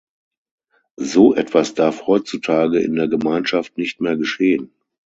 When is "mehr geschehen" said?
4.01-4.73